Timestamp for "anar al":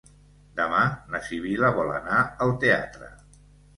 1.99-2.57